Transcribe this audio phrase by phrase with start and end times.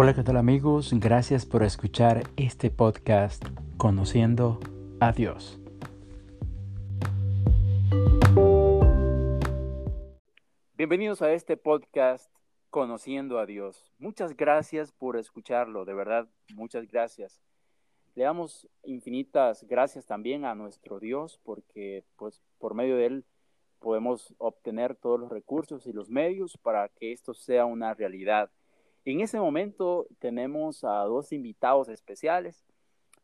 [0.00, 0.92] Hola, ¿qué tal amigos?
[0.94, 3.44] Gracias por escuchar este podcast
[3.78, 4.60] Conociendo
[5.00, 5.58] a Dios.
[10.76, 12.32] Bienvenidos a este podcast
[12.70, 13.92] Conociendo a Dios.
[13.98, 17.42] Muchas gracias por escucharlo, de verdad, muchas gracias.
[18.14, 23.24] Le damos infinitas gracias también a nuestro Dios porque pues por medio de él
[23.80, 28.48] podemos obtener todos los recursos y los medios para que esto sea una realidad.
[29.10, 32.66] En ese momento tenemos a dos invitados especiales,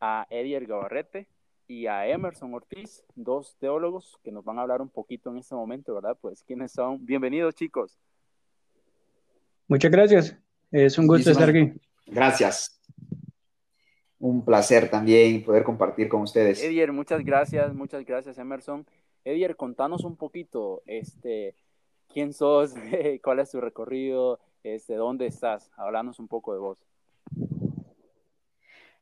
[0.00, 1.28] a Edier Gabarrete
[1.68, 5.54] y a Emerson Ortiz, dos teólogos que nos van a hablar un poquito en este
[5.54, 6.16] momento, ¿verdad?
[6.18, 7.04] Pues, ¿quiénes son?
[7.04, 7.98] Bienvenidos, chicos.
[9.68, 10.38] Muchas gracias.
[10.72, 11.74] Es un gusto estar aquí.
[12.06, 12.80] Gracias.
[14.18, 16.62] Un placer también poder compartir con ustedes.
[16.62, 18.86] Edier, muchas gracias, muchas gracias, Emerson.
[19.22, 21.54] Edier, contanos un poquito, este,
[22.08, 22.72] quién sos,
[23.22, 25.70] cuál es tu recorrido, este, ¿dónde estás?
[25.76, 26.78] Hablanos un poco de vos.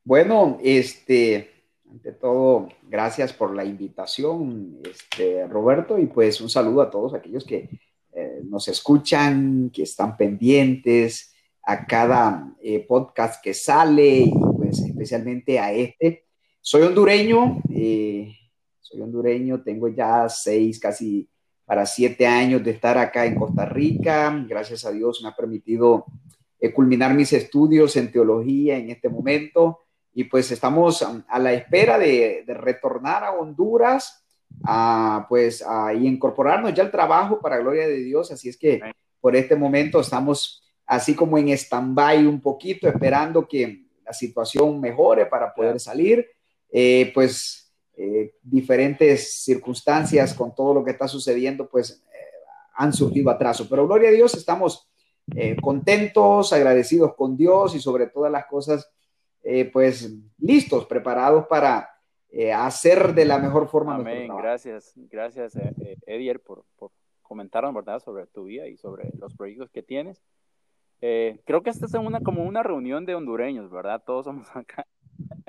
[0.05, 1.50] Bueno, este,
[1.88, 7.44] ante todo, gracias por la invitación, este, Roberto, y pues un saludo a todos aquellos
[7.44, 7.70] que
[8.12, 15.60] eh, nos escuchan, que están pendientes a cada eh, podcast que sale y pues especialmente
[15.60, 16.27] a este.
[16.60, 18.34] Soy hondureño, eh,
[18.80, 21.28] soy hondureño, tengo ya seis, casi
[21.64, 24.44] para siete años de estar acá en Costa Rica.
[24.48, 26.06] Gracias a Dios me ha permitido
[26.60, 29.80] eh, culminar mis estudios en teología en este momento
[30.14, 34.24] y pues estamos a la espera de, retornar a Honduras
[34.64, 38.30] a, pues, a, y incorporarnos ya al trabajo para gloria de Dios.
[38.30, 38.80] Así es que
[39.20, 45.27] por este momento estamos así como en stand-by un poquito, esperando que la situación mejore
[45.27, 46.27] para poder salir.
[46.70, 47.61] Eh, pues
[47.94, 52.18] eh, diferentes circunstancias con todo lo que está sucediendo, pues eh,
[52.74, 53.68] han surgido atraso.
[53.68, 54.90] Pero gloria a Dios, estamos
[55.36, 58.90] eh, contentos, agradecidos con Dios y sobre todas las cosas,
[59.72, 60.08] pues
[60.39, 61.90] listos, preparados para
[62.55, 63.96] hacer de la mejor forma.
[63.96, 64.30] Amén.
[64.36, 65.55] Gracias, gracias,
[66.06, 70.22] Edier, por, por comentarnos, ¿verdad?, sobre tu vida y sobre los proyectos que tienes.
[71.00, 74.00] creo que esta es una, como una reunión de hondureños, ¿verdad?
[74.06, 74.86] Todos somos acá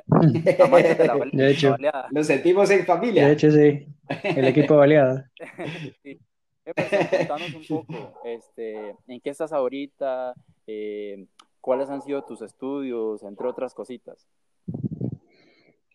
[0.07, 1.75] de, hecho,
[2.11, 3.27] nos sentimos en familia.
[3.27, 3.87] De hecho, sí,
[4.23, 5.23] el equipo baleado.
[6.03, 6.19] sí.
[6.65, 10.33] Contanos un poco, este, ¿en qué estás ahorita?
[10.65, 11.25] Eh,
[11.59, 14.27] ¿Cuáles han sido tus estudios, entre otras cositas?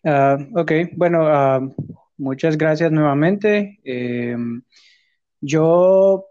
[0.03, 1.75] Uh, ok, bueno, uh,
[2.17, 3.79] muchas gracias nuevamente.
[3.83, 4.37] Eh,
[5.41, 6.25] yo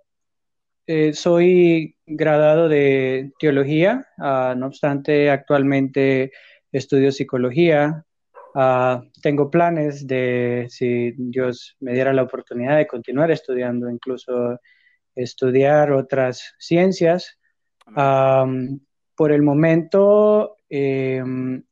[0.86, 6.32] eh, soy graduado de teología, uh, no obstante, actualmente
[6.72, 8.04] estudio psicología.
[8.54, 14.58] Ah, tengo planes de, si Dios me diera la oportunidad de continuar estudiando, incluso
[15.14, 17.38] estudiar otras ciencias.
[19.16, 21.62] por el momento, em,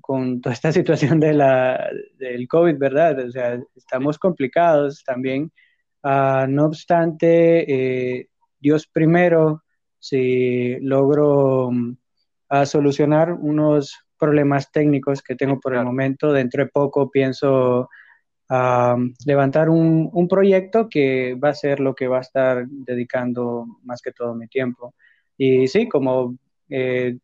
[0.00, 3.18] con toda esta situación de la, del COVID, ¿verdad?
[3.26, 5.52] O sea, estamos complicados también.
[6.02, 9.64] Ah, no obstante, eh, Dios primero,
[9.98, 11.70] si logro
[12.48, 16.32] a solucionar unos problemas técnicos que tengo por el momento.
[16.32, 17.88] Dentro de poco pienso
[19.24, 24.12] levantar un, proyecto que va a ser lo que va a estar dedicando más que
[24.12, 24.94] todo mi tiempo.
[25.36, 26.36] Y sí, como
[26.70, 27.18] eh,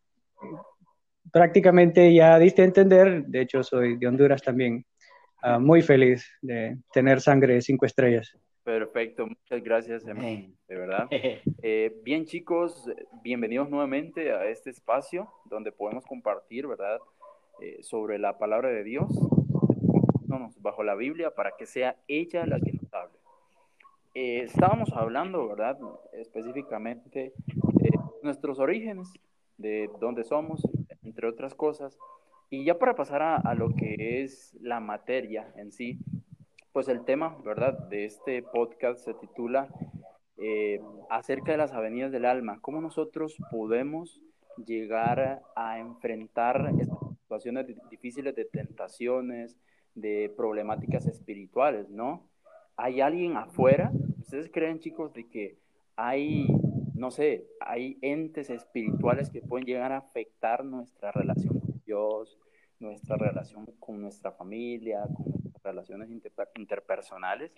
[1.33, 4.85] prácticamente ya diste a entender, de hecho soy de Honduras también,
[5.43, 8.37] ah, muy feliz de tener sangre de cinco estrellas.
[8.65, 11.09] Perfecto, muchas gracias, de verdad.
[11.65, 12.91] Eh, bien, chicos,
[13.23, 16.99] bienvenidos nuevamente a este espacio donde podemos compartir, ¿verdad?,
[17.61, 19.09] eh, sobre la palabra de Dios,
[20.59, 23.19] bajo la Biblia, para que sea ella la que nos hable.
[24.15, 25.79] Eh, estábamos hablando, ¿verdad?,
[26.15, 27.33] específicamente
[27.75, 27.91] de
[28.25, 29.13] nuestros orígenes,
[29.57, 30.67] de dónde somos,
[31.05, 31.97] entre otras cosas.
[32.51, 36.01] Y ya para pasar a lo que es la materia en sí,
[36.73, 39.69] pues el tema, ¿verdad?, de este podcast se titula
[40.39, 40.81] eh,
[41.11, 42.59] acerca de las avenidas del alma.
[42.61, 44.21] ¿Cómo nosotros podemos
[44.65, 49.59] llegar a enfrentar estas situaciones difíciles de tentaciones,
[49.95, 52.27] de problemáticas espirituales, ¿no?
[52.77, 53.93] ¿Hay alguien afuera?
[54.21, 55.59] ¿Ustedes creen, chicos, de que
[55.97, 56.47] hay,
[56.95, 62.39] no sé, hay entes espirituales que pueden llegar a afectar nuestra relación con Dios,
[62.81, 66.09] nuestra relación con nuestra familia, con relaciones
[66.57, 67.53] interpersonales.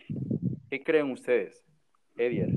[0.70, 1.64] ¿Qué creen ustedes,
[2.16, 2.50] Edier?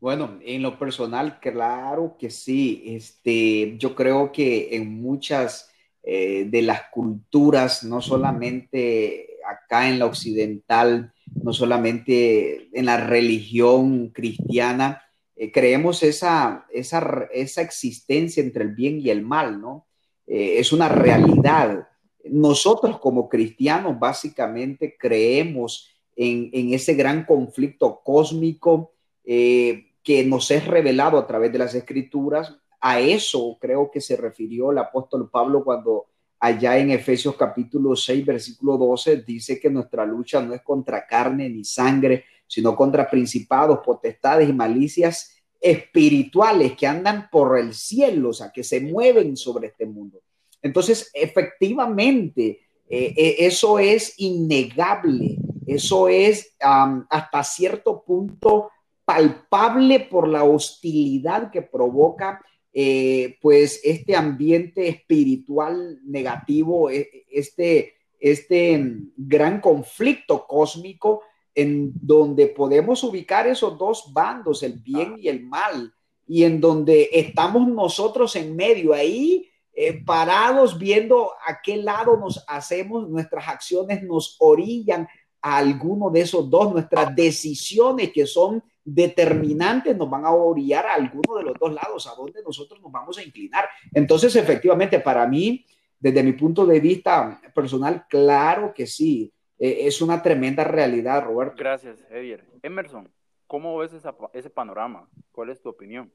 [0.00, 2.82] Bueno, en lo personal, claro que sí.
[2.86, 5.72] Este, yo creo que en muchas
[6.02, 11.12] eh, de las culturas, no solamente acá en la occidental,
[11.42, 15.02] no solamente en la religión cristiana,
[15.34, 19.86] eh, creemos esa, esa, esa, existencia entre el bien y el mal, ¿no?
[20.26, 21.88] Eh, es una realidad.
[22.30, 28.92] Nosotros como cristianos básicamente creemos en, ese gran conflicto cósmico
[29.24, 32.56] eh, que nos es revelado a través de las escrituras.
[32.80, 36.06] A eso creo que se refirió el apóstol Pablo cuando
[36.40, 41.48] allá en Efesios capítulo 6, versículo 12, dice que nuestra lucha no es contra carne
[41.48, 48.32] ni sangre, sino contra principados, potestades y malicias espirituales que andan por el cielo, o
[48.32, 50.20] sea, que se mueven sobre este mundo.
[50.62, 58.70] Entonces, efectivamente, eh, eh, eso es innegable, eso es hasta cierto punto
[59.04, 62.40] palpable por la hostilidad que provoca
[62.72, 68.84] eh, pues este ambiente espiritual negativo, este, este
[69.16, 71.22] gran conflicto cósmico
[71.54, 75.92] en donde podemos ubicar esos dos bandos, el bien y el mal,
[76.26, 79.47] y en donde estamos nosotros en medio, ahí
[79.80, 85.06] eh, parados viendo a qué lado nos hacemos, nuestras acciones nos orillan
[85.40, 90.94] a alguno de esos dos, nuestras decisiones que son determinantes nos van a orillar a
[90.94, 93.68] alguno de los dos lados, a donde nosotros nos vamos a inclinar.
[93.94, 95.64] Entonces, efectivamente, para mí,
[96.00, 101.54] desde mi punto de vista personal, claro que sí, eh, es una tremenda realidad, Roberto.
[101.56, 102.44] Gracias, Edier.
[102.64, 103.08] Emerson,
[103.46, 103.92] ¿cómo ves
[104.32, 105.08] ese panorama?
[105.30, 106.12] ¿Cuál es tu opinión?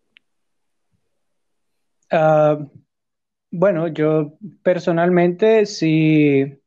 [2.12, 2.60] Ah,
[3.54, 4.34] bueno, yo
[4.64, 6.60] personalmente sí,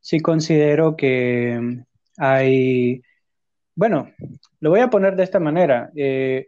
[0.00, 1.82] sí considero que
[2.18, 3.02] hay,
[3.74, 4.12] bueno,
[4.60, 5.90] lo voy a poner de esta manera.
[5.96, 6.46] Eh,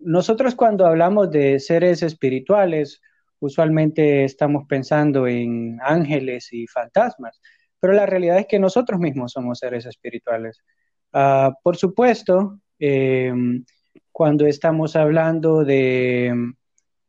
[0.00, 3.00] nosotros cuando hablamos de seres espirituales,
[3.38, 7.40] usualmente estamos pensando en ángeles y fantasmas,
[7.78, 10.64] pero la realidad es que nosotros mismos somos seres espirituales.
[11.12, 13.64] Ah, por supuesto, em,
[14.10, 16.54] cuando estamos hablando de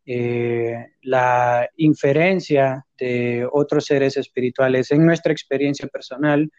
[0.05, 6.51] eh, la inferencia de otros seres espirituales en nuestra experiencia personal,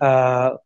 [0.00, 0.56] uh,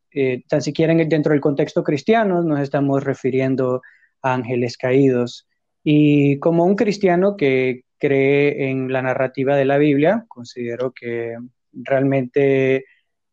[0.49, 3.83] tan siquiera dentro del contexto cristiano, nos estamos refiriendo
[4.23, 5.47] a ángeles caídos.
[5.85, 11.37] Y como un cristiano que cree en la narrativa de la Biblia, considero que
[11.73, 12.87] realmente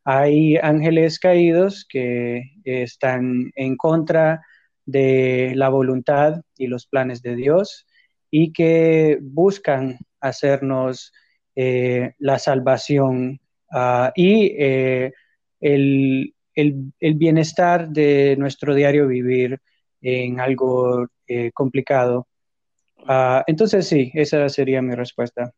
[0.04, 4.42] hay ángeles caídos que están en contra
[4.86, 7.88] de la voluntad y los planes de Dios
[8.36, 11.14] y que buscan hacernos
[11.56, 13.40] eh, la salvación
[13.72, 15.14] ah, y eh,
[15.62, 16.34] el,
[17.00, 19.60] bienestar de nuestro diario vivir
[20.02, 22.28] en algo eh, complicado.
[23.08, 25.54] Ah, entonces sí, esa sería mi respuesta.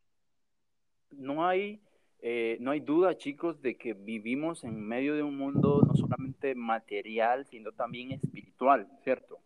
[1.12, 1.80] No hay
[2.60, 7.45] no hay duda, chicos, de que vivimos en medio de un mundo no solamente material,
[7.45, 9.39] sino también espiritual, ¿cierto?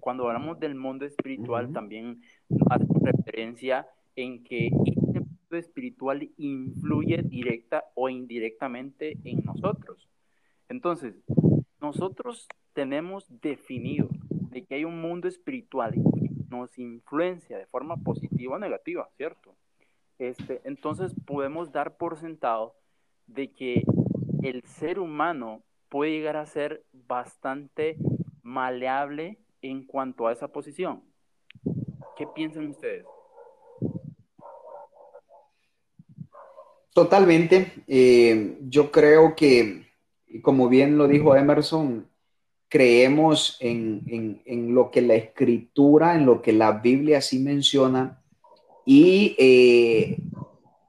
[0.00, 2.22] Cuando hablamos del mundo espiritual, también
[2.70, 10.08] hacemos referencia en que este mundo espiritual influye directa o indirectamente en nosotros.
[10.68, 11.14] Entonces,
[11.80, 14.08] nosotros tenemos definido
[14.50, 19.54] de que hay un mundo espiritual que nos influencia de forma positiva o negativa, ¿cierto?
[20.18, 22.74] Este, entonces podemos dar por sentado
[23.26, 23.84] de que
[24.42, 27.96] el ser humano puede llegar a ser bastante
[28.42, 29.38] maleable
[29.70, 31.02] en cuanto a esa posición.
[32.16, 33.04] ¿Qué piensan ustedes?
[36.94, 37.72] Totalmente.
[37.86, 39.86] Eh, yo creo que,
[40.42, 42.08] como bien lo dijo Emerson,
[42.68, 48.22] creemos en, en, lo que la escritura, en lo que la Biblia sí menciona,
[48.84, 50.16] y eh,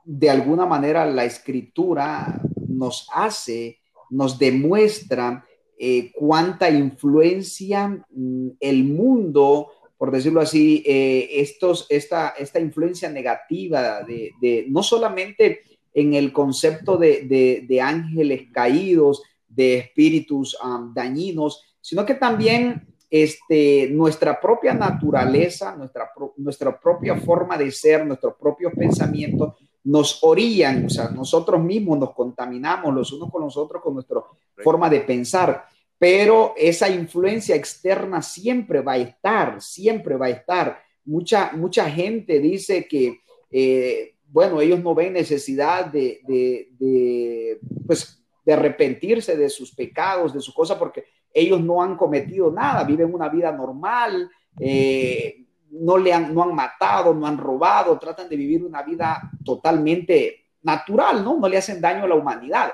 [0.06, 3.80] de alguna manera la escritura nos hace,
[4.10, 5.46] nos demuestra
[5.80, 9.68] eh, cuánta influencia mm, el mundo,
[9.98, 15.62] por decirlo así, eh, estos, esta, esta influencia negativa de, no solamente
[15.94, 20.58] en el concepto de, ángeles caídos, de espíritus
[20.94, 28.36] dañinos, sino que también este, nuestra propia naturaleza, nuestra, nuestra propia forma de ser, nuestros
[28.36, 29.54] propios pensamientos
[29.84, 34.22] nos orillan, o sea, nosotros mismos nos contaminamos los unos con los otros con nuestra
[34.64, 35.66] forma de pensar,
[35.98, 40.80] pero esa influencia externa siempre va a estar, siempre va a estar.
[41.06, 48.54] Mucha, mucha gente dice que, eh, bueno, ellos no ven necesidad de, de, pues, de
[48.54, 53.30] arrepentirse de sus pecados, de sus cosas, porque ellos no han cometido nada, viven una
[53.30, 58.64] vida normal, eh, no, le han, no han matado, no han robado, tratan de vivir
[58.64, 61.40] una vida totalmente natural, ¿no?
[61.40, 62.72] No le hacen daño a la humanidad.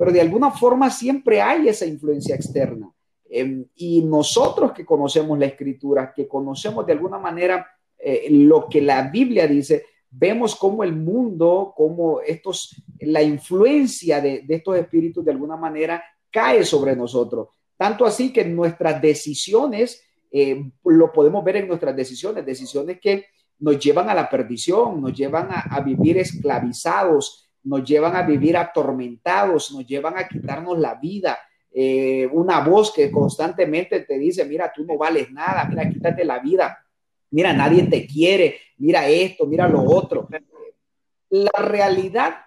[0.00, 2.90] Pero de alguna forma siempre hay esa influencia externa.
[3.28, 7.66] Em, y nosotros que conocemos la escritura, que conocemos de alguna manera
[7.98, 14.42] eh, lo que la Biblia dice, vemos cómo el mundo, cómo estos, la influencia de,
[14.48, 17.48] estos espíritus de alguna manera cae sobre nosotros.
[17.76, 23.26] Tanto así que nuestras decisiones, eh, lo podemos ver en nuestras decisiones, decisiones que
[23.58, 29.72] nos llevan a la perdición, nos llevan a, vivir esclavizados, nos llevan a vivir atormentados,
[29.72, 31.38] nos llevan a quitarnos la vida.
[31.72, 36.40] Eh, una voz que constantemente te dice, mira, tú no vales nada, mira, quítate la
[36.40, 36.84] vida,
[37.30, 40.28] mira, nadie te quiere, mira esto, mira lo otro.
[41.28, 42.38] La realidad,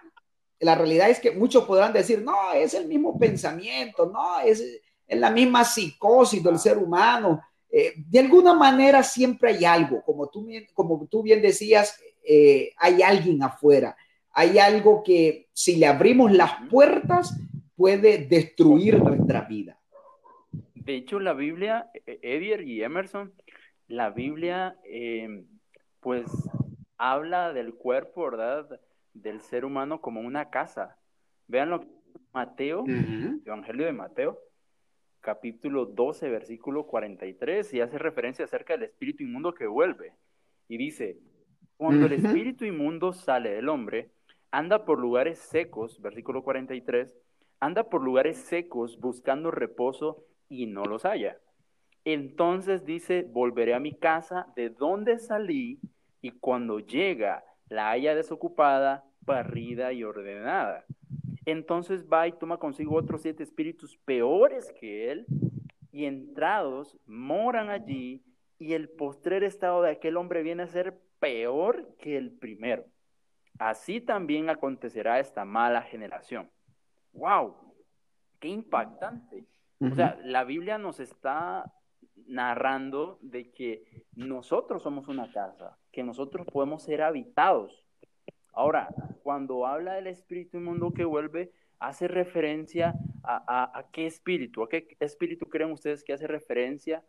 [0.60, 4.62] la realidad es que muchos podrán decir, no, es el mismo pensamiento, no, es,
[5.08, 7.40] la misma psicosis del ser humano.
[7.70, 13.02] Eh, de alguna manera siempre hay algo, como tú, como tú bien decías, eh, hay
[13.02, 13.96] alguien afuera,
[14.34, 17.38] hay algo que si le abrimos las puertas
[17.76, 19.78] puede destruir nuestra vida.
[20.74, 23.32] De hecho, la Biblia, e-, Edier y Emerson,
[23.86, 25.46] la Biblia, em,
[26.00, 26.26] pues
[26.98, 28.80] habla del cuerpo, ¿verdad?
[29.12, 30.96] Del ser humano como una casa.
[31.46, 31.94] Vean lo que
[32.32, 32.84] Mateo,
[33.44, 34.40] Evangelio de Mateo,
[35.20, 40.12] capítulo 12, versículo 43, y hace referencia acerca del espíritu inmundo que vuelve.
[40.68, 41.18] Y dice,
[41.76, 44.10] cuando el espíritu inmundo sale del hombre,
[44.56, 47.12] anda por lugares secos, versículo 43,
[47.58, 51.38] anda por lugares secos buscando reposo y no los halla.
[52.04, 55.80] Entonces dice, volveré a mi casa de donde salí
[56.20, 60.84] y cuando llega la haya desocupada, barrida y ordenada.
[61.46, 65.26] Entonces va y toma consigo otros siete espíritus peores que él,
[65.90, 68.22] y entrados moran allí,
[68.60, 72.84] y el postrer estado de aquel hombre viene a ser peor que el primero.
[73.58, 76.50] Así también acontecerá esta mala generación.
[77.12, 77.74] ¡Wow!
[78.40, 79.46] ¡Qué impactante!
[79.80, 81.72] O sea, la Biblia nos está
[82.26, 87.84] narrando de que nosotros somos una casa, que nosotros podemos ser habitados
[88.54, 88.88] Ahora,
[89.22, 92.94] cuando habla del espíritu inmundo que vuelve, hace referencia
[93.24, 97.02] a, qué espíritu, a qué espíritu creen ustedes que hace referencia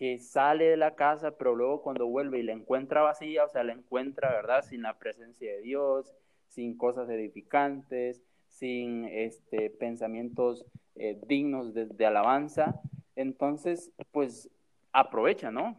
[0.00, 3.64] que sale de la casa, pero luego cuando vuelve y la encuentra vacía, o sea,
[3.64, 4.64] la encuentra, ¿verdad?
[4.64, 6.10] Sin la presencia de Dios,
[6.48, 10.64] sin cosas edificantes, sin este, pensamientos
[10.94, 12.80] eh, dignos de, de, alabanza.
[13.14, 14.48] Entonces, pues
[14.90, 15.78] aprovecha, ¿no?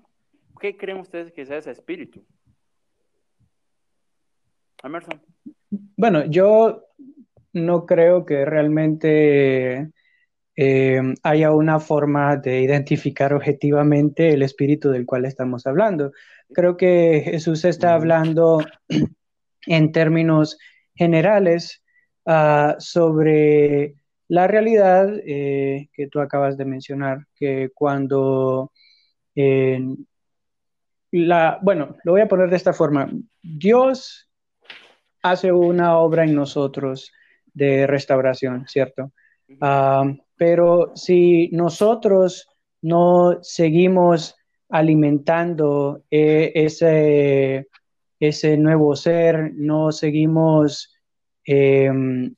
[0.60, 2.24] ¿Qué creen ustedes que sea ese espíritu?
[4.84, 5.20] Emerson.
[5.98, 6.84] Bueno, yo
[7.54, 9.90] no creo que realmente
[10.56, 16.12] eh, haya una forma de identificar objetivamente el espíritu del cual estamos hablando.
[16.54, 18.60] Creo que Jesús está hablando
[19.68, 20.58] en términos
[20.96, 21.84] generales
[22.26, 23.96] ah, sobre
[24.28, 28.72] la realidad eh, que tú acabas de mencionar, que cuando
[31.12, 33.10] la, bueno, lo voy a poner de esta forma,
[33.42, 34.30] Dios
[35.22, 37.12] hace una obra en nosotros
[37.54, 39.12] de restauración, ¿cierto?
[40.42, 42.50] Pero si nosotros
[42.82, 44.36] no seguimos
[44.70, 47.68] alimentando eh, ese,
[48.20, 50.96] ese nuevo ser, no seguimos
[51.46, 52.34] em,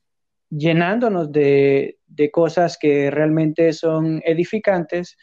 [0.50, 1.96] llenándonos de,
[2.30, 5.16] cosas que realmente son edificantes,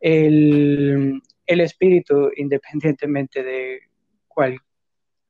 [0.00, 3.78] el, el espíritu, independientemente de
[4.26, 4.58] cuál,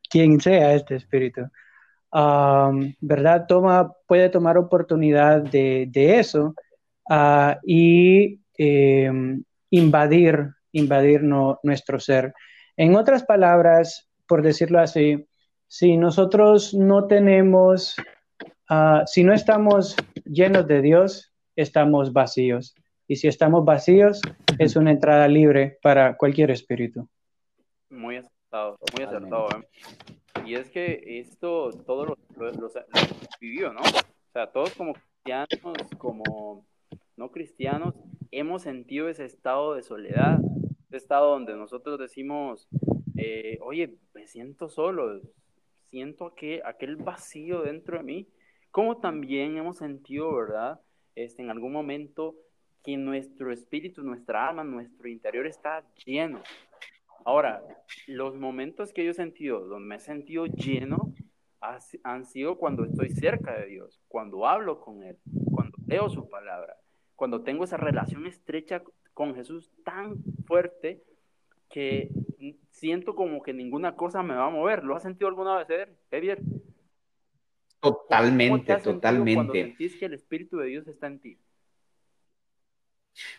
[0.09, 1.43] quién sea este espíritu,
[2.11, 3.47] ¿verdad?
[4.07, 6.55] Puede tomar oportunidad de, eso
[7.09, 12.35] ah, y em, invadir, invadir nuestro ser.
[12.77, 15.27] En otras palabras, por decirlo así,
[15.69, 17.97] si nosotros no tenemos,
[18.69, 22.75] ah, si no estamos llenos de Dios, estamos vacíos.
[23.07, 24.21] Y si estamos vacíos,
[24.59, 27.09] es una entrada libre para cualquier espíritu.
[27.91, 29.49] Muy acertado, muy acertado.
[29.51, 30.15] ¿eh?
[30.47, 32.71] Y es que esto todo lo, lo,
[33.41, 33.81] vivió, ¿no?
[33.81, 36.67] O sea, todos como cristianos, como
[37.17, 37.95] no cristianos,
[38.31, 40.39] hemos sentido ese estado de soledad,
[40.89, 42.69] ese estado donde nosotros decimos,
[43.17, 45.21] eh, oye, me siento solo,
[45.91, 48.29] siento aquel, aquel vacío dentro de mí,
[48.71, 50.81] como también hemos sentido, ¿verdad?
[51.15, 52.35] Este, en algún momento
[52.83, 56.43] que nuestro espíritu, nuestra alma, nuestro interior está lleno,
[57.25, 57.63] Ahora,
[58.07, 61.15] los momentos que yo he sentido, donde me he sentido lleno,
[62.03, 65.17] han sido cuando estoy cerca de Dios, cuando hablo con Él,
[65.51, 66.77] cuando leo su palabra,
[67.17, 71.03] cuando tengo esa relación estrecha con Jesús tan fuerte
[71.71, 72.11] que
[72.71, 74.85] siento como que ninguna cosa me va a mover.
[74.85, 76.41] ¿Lo has sentido alguna vez, Edier?
[77.81, 79.35] Totalmente, totalmente.
[79.35, 81.39] Cuando sentís que el Espíritu de Dios está en ti.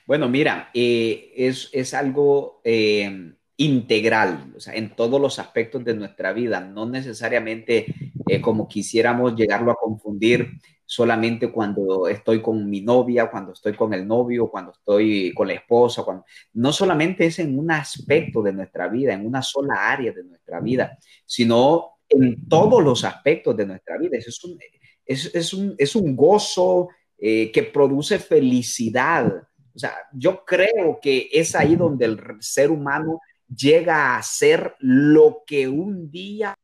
[0.06, 5.96] Bueno, mira, eh, es, es, algo eh, integral, o sea, en todos los aspectos de
[5.96, 7.86] nuestra vida, no necesariamente
[8.28, 10.50] eh, como quisiéramos llegarlo a confundir
[10.86, 15.56] solamente cuando estoy con mi novia, cuando estoy con el novio, cuando estoy con la
[15.56, 20.12] esposa, cuando no solamente es en un aspecto de nuestra vida, en una sola área
[20.12, 24.18] de nuestra vida, sino en todos los aspectos de nuestra vida.
[24.18, 24.60] Es un,
[25.06, 29.34] es, un, es un gozo eh, que produce felicidad.
[29.74, 35.44] O sea, yo creo que es ahí donde el ser humano llega a ser lo
[35.46, 36.56] que un día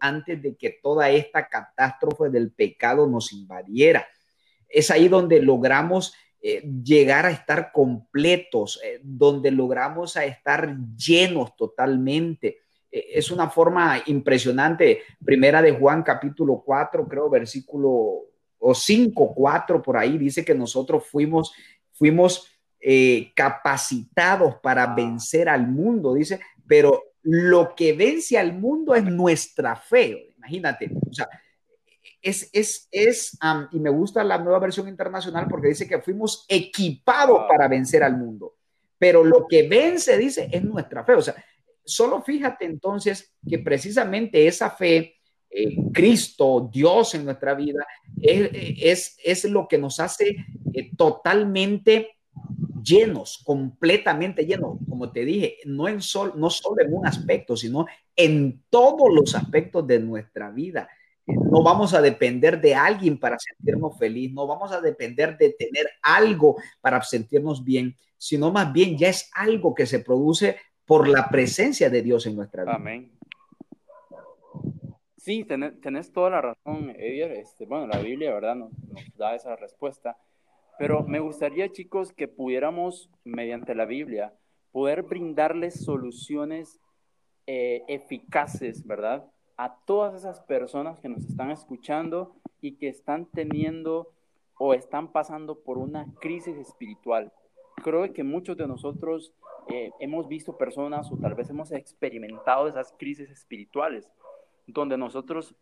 [0.00, 4.06] antes de que toda esta catástrofe del pecado nos invadiera.
[4.68, 11.56] Es ahí donde logramos eh, llegar a estar completos, eh, donde logramos a estar llenos
[11.56, 12.58] totalmente.
[12.92, 15.02] Eh, es una forma impresionante.
[15.24, 18.26] Primera de Juan capítulo 4, creo, versículo
[18.60, 21.52] o 5, 4 por ahí, dice que nosotros fuimos,
[21.92, 22.52] fuimos
[23.34, 30.34] capacitados para vencer al mundo, dice, pero lo que vence al mundo es nuestra fe.
[30.36, 31.28] Imagínate, o sea,
[32.22, 33.38] es, es, es
[33.72, 38.16] y me gusta la nueva versión internacional porque dice que fuimos equipados para vencer al
[38.16, 38.56] mundo,
[38.98, 41.14] pero lo que vence, dice, es nuestra fe.
[41.14, 41.34] O sea,
[41.84, 45.16] solo fíjate entonces que precisamente esa fe,
[45.50, 47.86] eh, Cristo, Dios en nuestra vida,
[48.20, 50.36] es, es, es, lo que nos hace
[50.74, 52.17] eh, totalmente
[52.82, 57.86] llenos, completamente llenos, como te dije, no, en sol, no solo en un aspecto, sino
[58.16, 60.88] en todos los aspectos de nuestra vida.
[61.26, 65.86] No vamos a depender de alguien para sentirnos feliz, no vamos a depender de tener
[66.02, 71.28] algo para sentirnos bien, sino más bien ya es algo que se produce por la
[71.28, 72.74] presencia de Dios en nuestra vida.
[72.74, 73.12] Amén.
[75.18, 77.32] Sí, tenés, toda la razón, Edier.
[77.32, 78.54] Este, bueno, la Biblia, ¿verdad?
[78.54, 78.70] nos
[79.14, 80.16] da esa respuesta.
[80.78, 84.34] Pero me gustaría, chicos, que pudiéramos, mediante la Biblia,
[84.70, 86.80] poder brindarles soluciones
[87.46, 89.26] eh, eficaces, ¿verdad?
[89.56, 94.12] A todas esas personas que nos están escuchando y que están teniendo
[94.58, 97.32] o están pasando por una crisis espiritual.
[97.82, 99.32] Creo que muchos de nosotros
[99.68, 104.10] eh, hemos visto personas o tal vez hemos experimentado esas crisis espirituales,
[104.66, 105.54] donde nosotros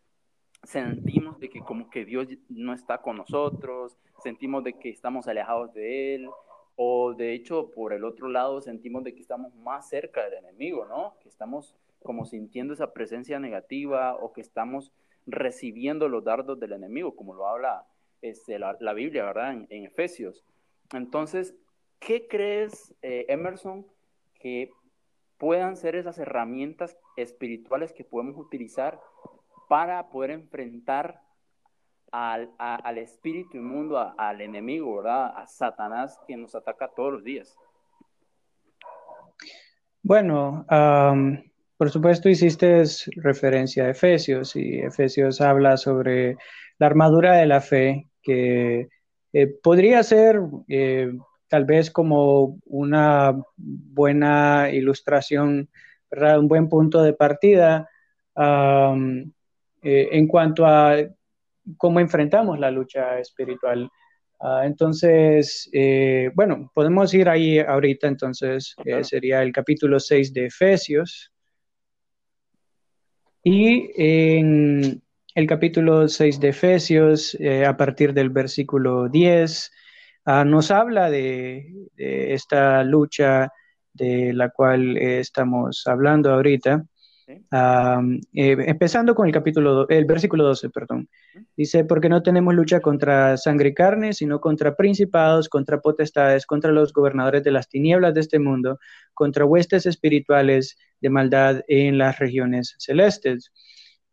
[0.67, 5.73] sentimos de que como que Dios no está con nosotros, sentimos de que estamos alejados
[5.73, 6.29] de Él,
[6.75, 10.85] o de hecho por el otro lado sentimos de que estamos más cerca del enemigo,
[10.85, 11.15] ¿no?
[11.21, 14.91] Que estamos como sintiendo esa presencia negativa o que estamos
[15.25, 17.85] recibiendo los dardos del enemigo, como lo habla
[18.21, 19.53] este, la, Biblia, ¿verdad?
[19.69, 20.43] En, Efesios.
[20.91, 21.55] Entonces,
[21.99, 23.87] ¿qué crees, eh, Emerson,
[24.39, 24.71] que
[25.37, 28.99] puedan ser esas herramientas espirituales que podemos utilizar
[29.67, 31.21] para poder enfrentar
[32.11, 35.33] al, al espíritu inmundo, al enemigo, ¿verdad?
[35.35, 37.57] A Satanás que nos ataca todos los días.
[40.01, 40.65] Bueno,
[41.77, 42.83] por supuesto hiciste
[43.17, 46.37] referencia a Efesios y Efesios habla sobre
[46.79, 48.87] la armadura de la fe que
[49.33, 51.11] eh, podría ser eh,
[51.49, 55.69] tal vez como una buena ilustración,
[56.09, 56.39] ¿verdad?
[56.39, 57.89] un buen punto de partida
[59.89, 60.97] eh, en cuanto a
[61.77, 63.89] cómo enfrentamos la lucha espiritual.
[64.37, 71.31] Ah, entonces, eh, bueno, podemos ir ahí ahorita, entonces sería el capítulo 6 de Efesios.
[73.45, 75.01] Y en
[75.35, 79.71] el capítulo 6 de Efesios, eh, a partir del versículo 10,
[80.25, 83.53] ah, nos habla de, esta lucha
[83.93, 86.83] de la cual estamos hablando ahorita.
[87.27, 91.09] Eh, empezando con el capítulo, el versículo 12, perdón.
[91.57, 96.71] Dice, porque no tenemos lucha contra sangre y carne, sino contra principados, contra potestades, contra
[96.71, 98.79] los gobernadores de las tinieblas de este mundo,
[99.13, 103.51] contra huestes espirituales de maldad en las regiones celestes.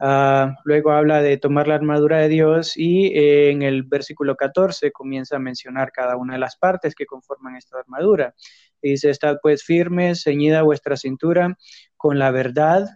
[0.00, 4.90] Ah, luego habla de tomar la armadura de Dios y eh, en el versículo 14
[4.90, 8.34] comienza a mencionar cada una de las partes que conforman esta armadura.
[8.82, 11.56] dice, estad pues firmes, ceñida vuestra cintura
[11.96, 12.86] con la verdad,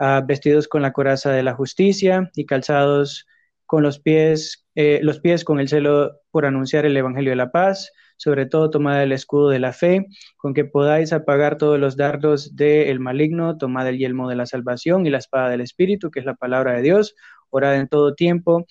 [0.00, 3.26] Ah, vestidos con la coraza de la justicia y calzados
[3.66, 7.50] con los pies, eh, los pies con el celo por anunciar el Evangelio de la
[7.50, 10.06] paz, sobre todo tomad el escudo de la fe,
[10.36, 15.04] con que podáis apagar todos los dardos del maligno, tomad el yelmo de la salvación
[15.04, 17.16] y la espada del Espíritu, que es la palabra de Dios,
[17.50, 18.66] orad en todo tiempo,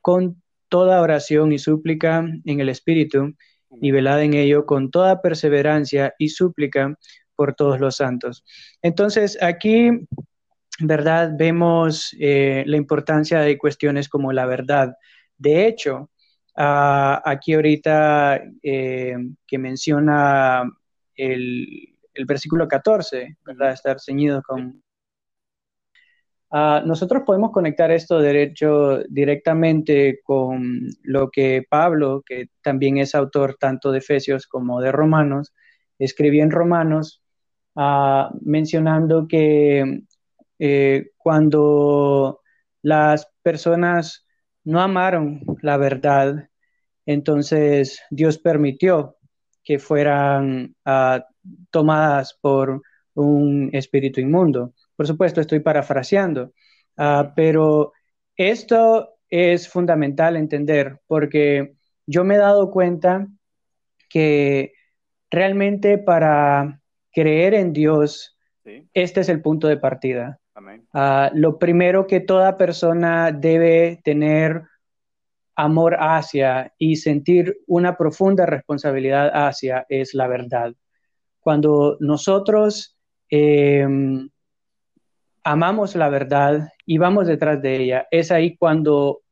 [0.00, 3.34] con toda oración y súplica en el Espíritu,
[3.82, 6.96] y velad en ello con toda perseverancia y súplica
[7.36, 8.44] por todos los santos.
[8.82, 9.90] Entonces, aquí
[10.80, 11.32] ¿verdad?
[11.36, 14.94] Vemos eh, la importancia de cuestiones como la verdad.
[15.36, 16.10] De hecho,
[16.54, 19.16] aquí ahorita eh,
[19.46, 20.62] que menciona
[21.14, 23.72] el, el, versículo 14, ¿verdad?
[23.72, 24.82] Estar ceñido con...
[26.52, 33.92] Nosotros podemos conectar esto derecho directamente con lo que Pablo, que también es autor tanto
[33.92, 35.54] de Efesios como de Romanos,
[35.98, 37.22] escribió en Romanos
[38.40, 40.02] mencionando que
[40.60, 42.42] eh, cuando
[42.82, 44.26] las personas
[44.62, 46.48] no amaron la verdad,
[47.06, 49.16] entonces Dios permitió
[49.64, 51.24] que fueran ah,
[51.70, 52.82] tomadas por
[53.14, 54.74] un espíritu inmundo.
[54.96, 56.52] Por supuesto, estoy parafraseando,
[56.98, 57.92] ah, pero
[58.36, 61.74] esto es fundamental entender porque
[62.06, 63.28] yo me he dado cuenta
[64.10, 64.74] que
[65.30, 66.80] realmente para
[67.12, 68.36] creer en Dios,
[68.92, 70.39] este es el punto de partida.
[70.92, 74.62] Ah, lo primero que toda persona debe tener
[75.56, 80.72] amor hacia y sentir una profunda responsabilidad hacia es la verdad.
[81.40, 82.96] Cuando nosotros
[83.28, 84.28] em,
[85.44, 89.22] amamos la verdad y vamos detrás de ella, es ahí cuando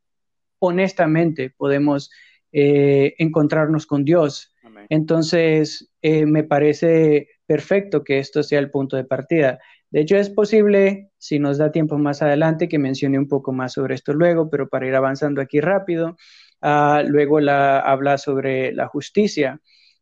[0.61, 2.11] honestamente podemos
[2.53, 4.55] eh, encontrarnos con Dios.
[4.91, 9.59] Entonces, eh, me parece perfecto que esto sea el punto de partida.
[9.91, 13.73] De hecho, es posible, si nos da tiempo más adelante, que mencione un poco más
[13.73, 16.17] sobre esto luego, pero para ir avanzando aquí rápido,
[16.63, 19.61] uh, luego la, habla sobre la justicia.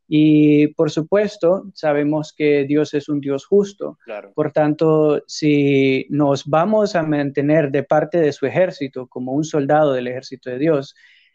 [0.08, 3.98] Y por supuesto, sabemos que Dios es un Dios justo.
[4.34, 9.92] Por tanto, si nos vamos a mantener de parte de su ejército como un soldado
[9.92, 10.94] del ejército de Dios,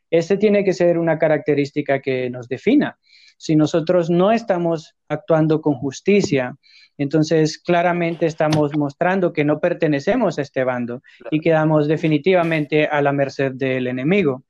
[0.09, 2.97] este tiene que ser una característica que nos defina.
[3.37, 6.55] Si nosotros no estamos actuando con justicia,
[7.01, 13.11] entonces, claramente estamos mostrando que no pertenecemos a este bando y quedamos definitivamente a la
[13.11, 14.43] merced del enemigo.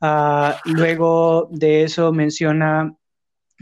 [0.00, 2.96] Ah, luego de eso menciona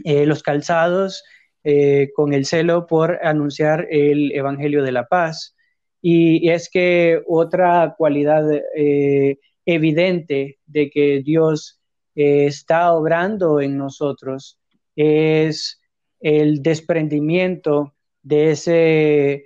[0.05, 1.23] eh, los calzados
[1.65, 5.55] eh, con el celo por anunciar el Evangelio de la Paz.
[6.01, 8.45] Y, es que otra cualidad
[8.77, 11.81] eh, evidente de que Dios
[12.15, 14.59] está obrando en nosotros
[14.95, 15.81] es
[16.21, 19.45] el desprendimiento de ese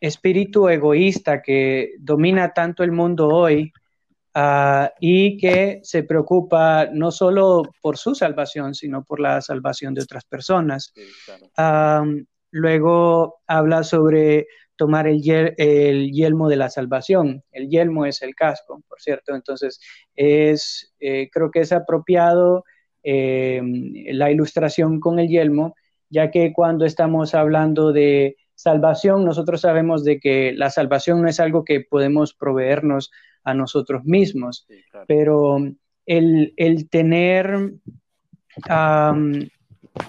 [0.00, 3.72] espíritu egoísta que domina tanto el mundo hoy
[4.34, 10.02] ah, y que se preocupa no solo por su salvación, sino por la salvación de
[10.02, 10.92] otras personas.
[12.50, 17.42] luego habla sobre tomar el, yelmo de la salvación.
[17.50, 19.34] El yelmo es el casco, por cierto.
[19.34, 19.80] Entonces,
[20.14, 22.64] es, eh, creo que es apropiado
[23.02, 23.60] eh,
[24.12, 25.74] la ilustración con el yelmo
[26.10, 31.40] ya que cuando estamos hablando de salvación, nosotros sabemos de que la salvación no es
[31.40, 33.10] algo que podemos proveernos
[33.44, 34.66] a nosotros mismos,
[35.06, 35.58] pero
[36.06, 37.72] el, tener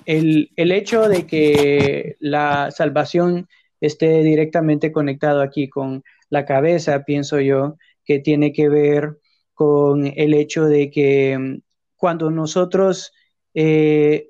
[0.06, 3.48] el, el, hecho de que la salvación
[3.80, 9.20] esté directamente conectado aquí con la cabeza, pienso yo, que tiene que ver
[9.54, 11.60] con el hecho de que
[11.96, 13.12] cuando nosotros
[13.54, 14.29] eh,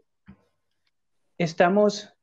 [1.40, 2.14] estamos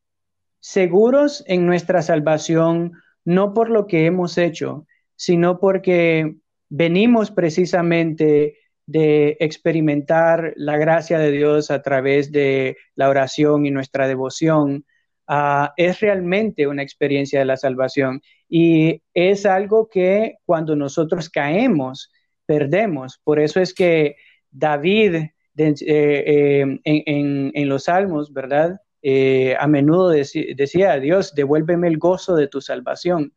[0.60, 2.92] seguros en nuestra salvación
[3.24, 6.36] no por lo que hemos hecho, sino porque
[6.68, 14.06] venimos precisamente de experimentar la gracia de Dios a través de la oración y nuestra
[14.06, 14.84] devoción.
[15.26, 22.12] Ah, es realmente una experiencia de la salvación y es algo que cuando nosotros caemos,
[22.46, 23.20] perdemos.
[23.24, 24.14] Por eso es que
[24.52, 25.16] David
[25.58, 28.80] eh, eh, en, los salmos, ¿verdad?
[29.02, 33.32] Eh, a menudo decía, Dios, devuélveme el gozo de tu salvación.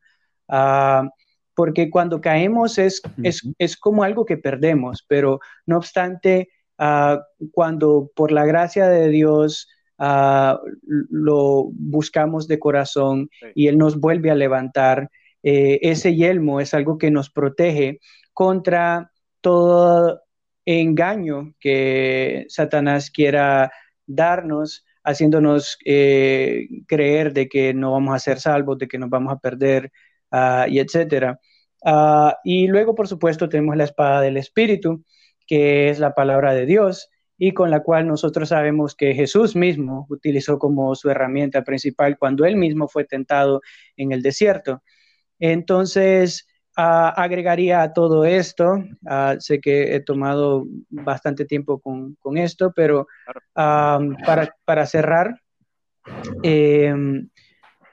[0.48, 1.08] Ah,
[1.54, 7.20] porque cuando caemos es, es, como algo que perdemos, pero no obstante, ah,
[7.52, 9.68] cuando por la gracia de Dios
[9.98, 15.10] ah, lo buscamos de corazón y Él nos vuelve a levantar,
[15.42, 18.00] eh, ese yelmo es algo que nos protege
[18.32, 20.22] contra todo
[20.64, 23.70] engaño que Satanás quiera
[24.06, 29.32] darnos haciéndonos eh, creer de que no vamos a ser salvos, de que nos vamos
[29.32, 29.92] a perder
[30.30, 31.40] ah, y etcétera.
[31.84, 35.04] Ah, y luego, por supuesto, tenemos la espada del Espíritu,
[35.46, 40.06] que es la palabra de Dios y con la cual nosotros sabemos que Jesús mismo
[40.10, 43.62] utilizó como su herramienta principal cuando él mismo fue tentado
[43.96, 44.82] en el desierto.
[45.38, 46.46] Entonces,
[46.80, 48.84] agregaría a todo esto,
[49.38, 53.06] sé que he tomado bastante tiempo con, esto, pero
[53.54, 55.40] para, cerrar,
[56.42, 57.28] em,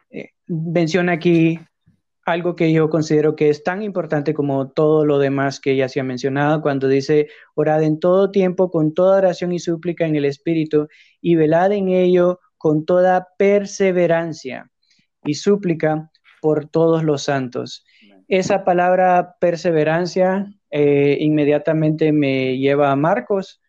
[0.10, 1.60] eh, menciona aquí
[2.26, 6.02] algo que yo considero que es tan importante como todo lo demás que ya se
[6.02, 10.26] ha mencionado cuando dice, orad en todo tiempo con toda oración y súplica en el
[10.26, 10.88] Espíritu
[11.22, 14.70] y velad en ello con toda perseverancia
[15.24, 17.86] y súplica por todos los santos.
[18.28, 23.62] Esa palabra perseverancia eh, inmediatamente me lleva a Marcos,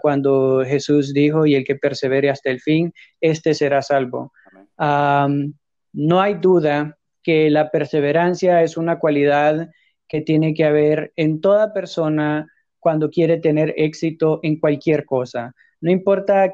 [0.00, 4.32] cuando Jesús dijo, y el que persevere hasta el fin, este será salvo.
[4.78, 9.70] no hay duda que la perseverancia es una cualidad
[10.08, 12.46] que tiene que haber en toda persona
[12.78, 15.54] cuando quiere tener éxito en cualquier cosa.
[15.80, 16.52] No importa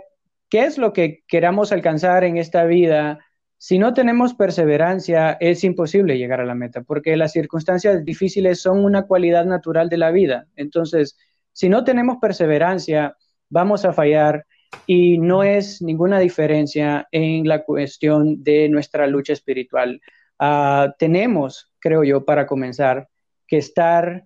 [0.50, 3.18] qué es lo que queramos alcanzar en esta vida,
[3.58, 8.84] si no tenemos perseverancia, es imposible llegar a la meta, porque las circunstancias difíciles son
[8.84, 10.46] una cualidad natural de la vida.
[10.54, 11.18] Entonces,
[11.52, 13.16] si no tenemos perseverancia,
[13.50, 14.46] vamos a fallar
[14.86, 20.00] y no es ninguna diferencia en la cuestión de nuestra lucha espiritual.
[20.38, 23.08] Ah, tenemos, creo yo, para comenzar,
[23.48, 24.24] que estar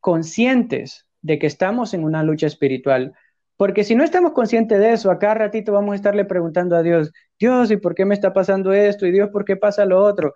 [0.00, 3.14] conscientes de que estamos en una lucha espiritual,
[3.56, 7.12] porque si no estamos conscientes de eso, acá ratito vamos a estarle preguntando a Dios,
[7.38, 9.06] Dios, ¿y por qué me está pasando esto?
[9.06, 10.34] Y Dios, ¿por qué pasa lo otro?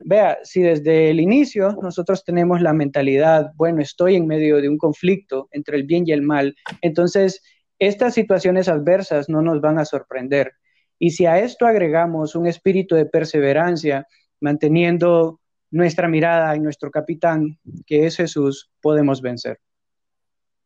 [0.00, 4.78] Vea, si desde el inicio nosotros tenemos la mentalidad, bueno, estoy en medio de un
[4.78, 7.42] conflicto entre el bien y el mal, entonces
[7.78, 10.52] estas situaciones adversas no nos van a sorprender.
[10.98, 14.06] Y si a esto agregamos un espíritu de perseverancia,
[14.40, 19.58] manteniendo nuestra mirada en nuestro capitán, que es Jesús, podemos vencer.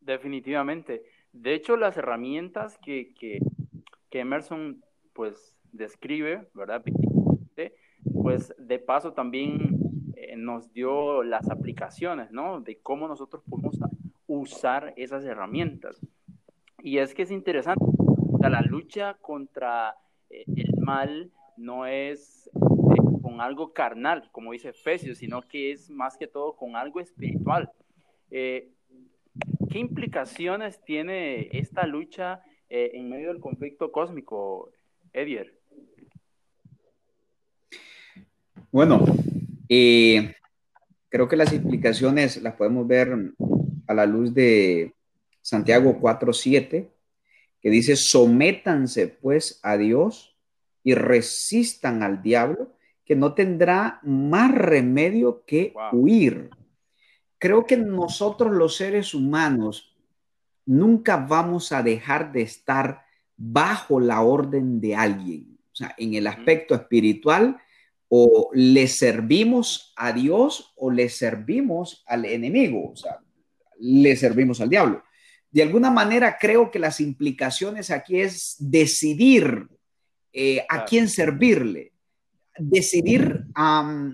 [0.00, 1.02] Definitivamente.
[1.32, 3.40] De hecho, las herramientas que, que,
[4.10, 6.82] Emerson pues describe, ¿verdad?
[8.22, 9.78] Pues de paso también
[10.16, 12.60] eh, nos dio las aplicaciones, ¿no?
[12.60, 13.78] De cómo nosotros podemos
[14.26, 16.00] usar esas herramientas.
[16.82, 17.84] Y es que es interesante,
[18.40, 19.96] la lucha contra
[20.30, 25.90] eh, el mal no es eh, con algo carnal, como dice Efesios, sino que es
[25.90, 27.70] más que todo con algo espiritual.
[29.70, 34.72] ¿Qué implicaciones tiene esta lucha en medio del conflicto cósmico,
[35.12, 35.54] Edier?
[38.72, 39.04] Bueno,
[39.68, 43.32] creo que las implicaciones las podemos ver
[43.86, 44.92] a la luz de
[45.40, 46.88] Santiago 4.7,
[47.60, 50.36] que dice, sométanse pues a Dios
[50.82, 56.50] y resistan al diablo, que no tendrá más remedio que huir.
[57.40, 59.96] Creo que nosotros los seres humanos
[60.66, 65.58] nunca vamos a dejar de estar bajo la orden de alguien.
[65.72, 67.56] O sea, en el aspecto espiritual,
[68.08, 73.20] o le servimos a Dios o le servimos al enemigo, o sea,
[73.78, 75.02] le servimos al diablo.
[75.50, 79.66] De alguna manera creo que las implicaciones aquí es decidir
[80.32, 81.92] eh, a quién servirle,
[82.60, 83.44] decidir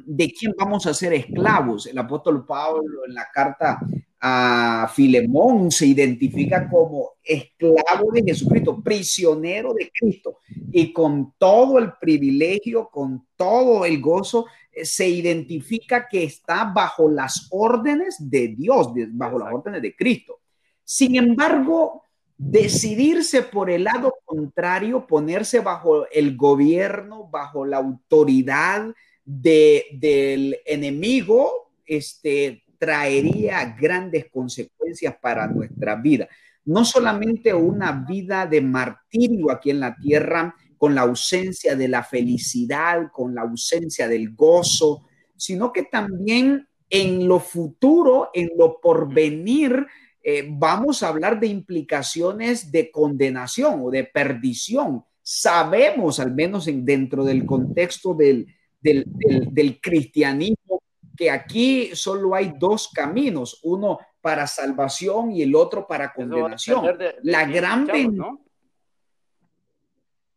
[0.04, 1.86] de quién vamos a ser esclavos.
[1.86, 3.78] El apóstol Pablo en la carta
[4.20, 10.38] a Filemón se identifica como esclavo de Jesucristo, prisionero de Cristo,
[10.72, 17.10] y con todo el privilegio, con todo el gozo, eh, se identifica que está bajo
[17.10, 20.40] las órdenes de Dios, bajo las órdenes de Cristo.
[20.82, 22.02] Sin embargo,
[22.38, 28.94] decidirse por el lado contrario, ponerse bajo el gobierno, bajo la autoridad
[29.24, 36.28] del enemigo, este, traería grandes consecuencias para nuestra vida.
[36.64, 42.02] No solamente una vida de martirio aquí en la tierra, con la ausencia de la
[42.02, 49.86] felicidad, con la ausencia del gozo, sino que también en lo futuro, en lo porvenir,
[50.28, 55.04] eh, vamos a hablar de implicaciones de condenación o de perdición.
[55.22, 60.82] Sabemos, al menos en, dentro del contexto del, del, cristianismo,
[61.16, 66.98] que aquí solo hay dos caminos, uno para salvación y el otro para condenación.
[67.22, 67.86] La gran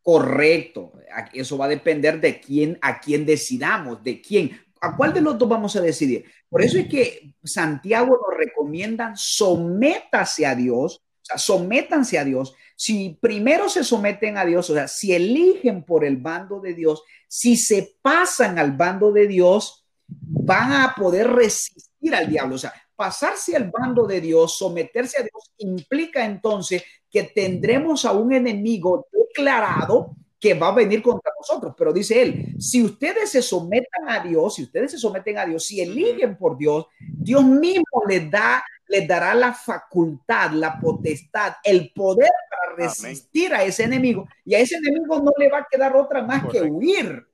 [0.04, 0.94] Correcto,
[1.34, 4.52] eso va a depender de quién, a quién decidamos, de quién.
[4.82, 6.26] ¿A cuál de los dos vamos a decidir?
[6.50, 12.56] Por eso es que Santiago nos recomienda sométase a Dios, o sea, sométanse a Dios.
[12.76, 17.04] Si primero se someten a Dios, o sea, si eligen por el bando de Dios,
[17.28, 22.56] si se pasan al bando de Dios, van a poder resistir al diablo.
[22.56, 28.14] O sea, pasarse al bando de Dios, someterse a Dios, implica entonces que tendremos a
[28.14, 31.74] un enemigo declarado que va a venir contra nosotros.
[31.78, 35.66] Pero dice él, si ustedes se someten a Dios, si ustedes se someten a Dios,
[35.66, 41.92] si eligen por Dios, Dios mismo les da, les dará la facultad, la potestad, el
[41.94, 44.28] poder para resistir a ese enemigo.
[44.46, 47.28] Y a ese enemigo no le va a quedar otra más que huir.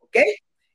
[0.00, 0.16] ¿Ok?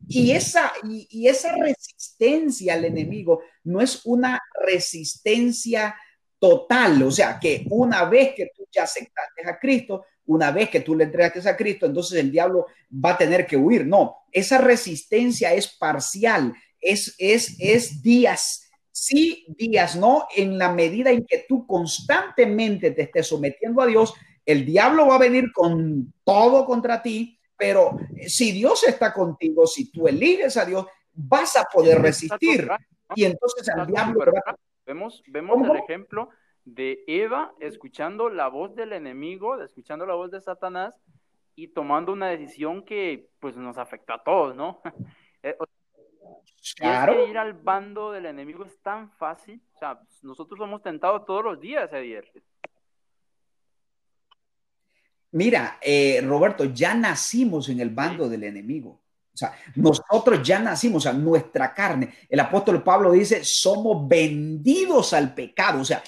[0.08, 5.96] Y esa, y, esa resistencia al enemigo no es una resistencia
[6.40, 10.80] total, o sea, que una vez que tú ya aceptaste a Cristo, una vez que
[10.80, 13.86] tú le entregaste a Cristo, entonces el diablo va a tener que huir.
[13.86, 21.12] No, esa resistencia es parcial, es, es, es días, sí, días, no, en la medida
[21.12, 24.14] en que tú constantemente te estés sometiendo a Dios,
[24.46, 29.92] el diablo va a venir con todo contra ti, pero si Dios está contigo, si
[29.92, 32.70] tú eliges a Dios, vas a poder resistir.
[33.16, 34.20] Y entonces el diablo...
[34.86, 36.30] Vemos, vemos el ejemplo
[36.66, 41.00] de Eva escuchando la voz del enemigo, escuchando la voz de Satanás
[41.56, 44.82] y tomando una decisión que pues nos afecta a todos, ¿no?
[45.46, 45.58] Eh,
[46.78, 47.28] claro.
[47.28, 49.62] ir al bando del enemigo es tan fácil.
[49.76, 52.32] O sea, nosotros somos tentados todos los días, Edier.
[55.32, 59.02] Mira, eh, Roberto, ya nacimos en el bando del enemigo.
[59.34, 62.14] O sea, nosotros ya nacimos, o sea, nuestra carne.
[62.30, 65.82] El apóstol Pablo dice, somos vendidos al pecado.
[65.82, 66.02] O sea,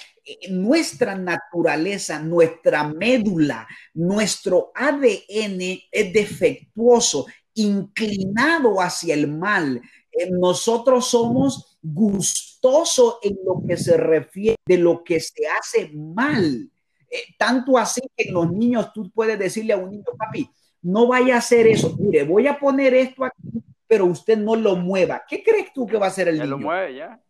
[0.50, 5.60] nuestra naturaleza, nuestra médula, nuestro ADN
[5.90, 9.80] es defectuoso, inclinado hacia el mal.
[10.12, 16.70] Eh, nosotros somos gustosos en lo que se refiere de lo que se hace mal.
[17.10, 20.50] Eh, tanto así que los niños tú puedes decirle a un niño, papi,
[20.82, 21.96] no vaya a hacer eso.
[21.98, 25.22] Mire, voy a poner esto aquí, pero usted no lo mueva.
[25.28, 26.46] ¿Qué crees tú que va a hacer el niño?
[26.46, 27.20] lo mueve ya.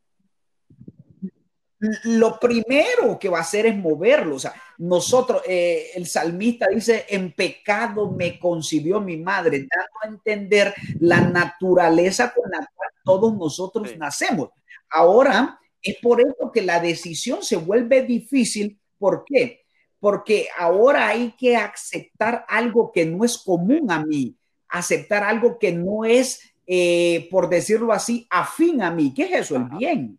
[2.05, 4.37] Lo primero que va a hacer es moverlo.
[4.37, 10.09] O sea, nosotros, eh, el salmista dice, en pecado me concibió mi madre, dando a
[10.09, 14.51] entender la naturaleza con la cual todos nosotros nacemos.
[14.91, 18.79] Ahora, es por eso que la decisión se vuelve difícil.
[18.99, 19.67] ¿Por qué?
[20.07, 24.37] porque ahora hay que aceptar algo que no es común a mí,
[24.69, 29.13] aceptar algo que no es, eh, por decirlo así, afín a mí.
[29.15, 29.57] ¿Qué es eso?
[29.57, 30.19] El bien.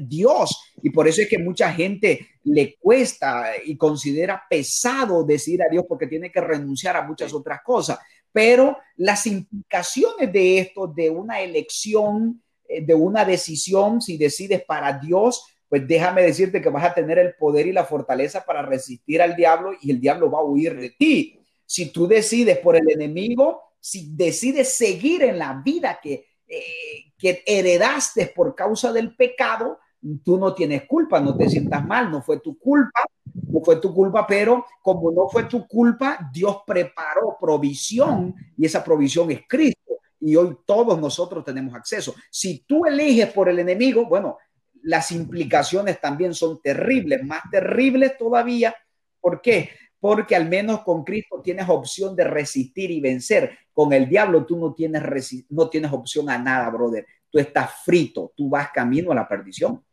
[0.00, 0.74] Dios.
[0.82, 5.84] Y por eso es que mucha gente le cuesta y considera pesado decir a Dios
[5.88, 7.98] porque tiene que renunciar a muchas otras cosas.
[8.32, 14.98] Pero las implicaciones de esto, de una elección, eh, de una decisión, si decides para
[14.98, 19.20] Dios, pues déjame decirte que vas a tener el poder y la fortaleza para resistir
[19.20, 21.40] al diablo y el diablo va a huir de ti.
[21.64, 27.42] Si tú decides por el enemigo, si decides seguir en la vida que, eh, que
[27.46, 29.78] heredaste por causa del pecado,
[30.24, 33.00] tú no tienes culpa, no te sientas mal, no fue tu culpa,
[33.48, 38.84] no fue tu culpa, pero como no fue tu culpa, Dios preparó provisión y esa
[38.84, 39.80] provisión es Cristo.
[40.20, 42.14] Y hoy todos nosotros tenemos acceso.
[42.30, 44.38] Si tú eliges por el enemigo, bueno,
[44.82, 48.74] las implicaciones también son terribles, más terribles todavía.
[49.20, 49.70] ¿Por qué?
[49.98, 53.58] Porque al menos con Cristo tienes opción de resistir y vencer.
[53.72, 55.02] Con el diablo tú no tienes,
[55.50, 57.06] no tienes opción a nada, brother.
[57.30, 59.84] Tú estás frito, tú vas camino a la perdición.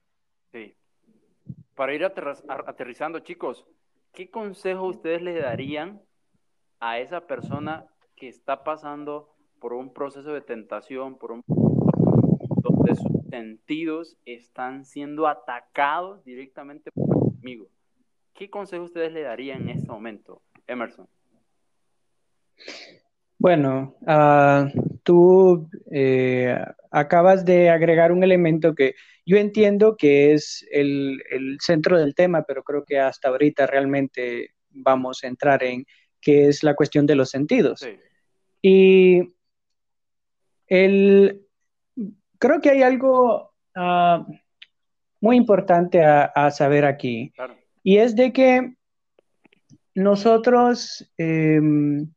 [0.51, 0.75] Sí.
[1.75, 3.65] Para ir aterrizando, chicos,
[4.11, 6.01] ¿qué consejo ustedes le darían
[6.79, 13.29] a esa persona que está pasando por un proceso de tentación, por un donde sus
[13.29, 17.67] sentidos están siendo atacados directamente por el enemigo.
[18.33, 21.07] ¿Qué consejo ustedes le darían en este momento, Emerson?
[23.37, 24.69] Bueno, ah,
[25.03, 26.57] tú eh,
[26.91, 31.21] acabas de agregar un elemento que yo entiendo que es el,
[31.59, 35.85] centro del tema, pero creo que hasta ahorita realmente vamos a entrar en
[36.19, 37.85] que es la cuestión de los sentidos.
[38.61, 39.35] Y
[40.67, 41.45] el,
[42.39, 44.25] creo que hay algo ah,
[45.19, 47.33] muy importante a, saber aquí.
[47.83, 48.75] Y es de que
[49.95, 52.11] nosotros, em,